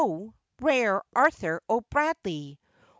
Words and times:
rare 0.59 1.03
Arthur 1.15 1.61
O'Bradley! 1.69 2.57